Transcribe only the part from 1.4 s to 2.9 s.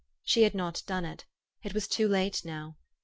It was too late now.